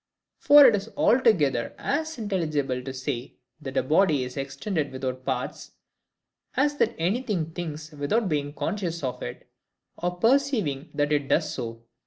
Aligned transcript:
For 0.39 0.65
it 0.65 0.75
is 0.75 0.89
altogether 0.97 1.75
as 1.77 2.17
intelligible 2.17 2.81
to 2.81 2.91
say 2.91 3.35
that 3.61 3.77
a 3.77 3.83
body 3.83 4.23
is 4.23 4.35
extended 4.35 4.91
without 4.91 5.25
parts, 5.25 5.73
as 6.55 6.77
that 6.77 6.95
anything 6.97 7.51
thinks 7.51 7.91
without 7.91 8.27
being 8.27 8.51
conscious 8.51 9.03
of 9.03 9.21
it, 9.21 9.47
or 9.97 10.15
perceiving 10.15 10.89
that 10.95 11.11
it 11.11 11.27
does 11.27 11.53
so. 11.53 11.83